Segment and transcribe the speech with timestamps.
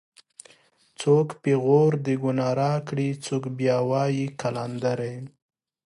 [0.99, 5.15] څوک پېغور د گناه راکړي څوک بیا وایي قلندرې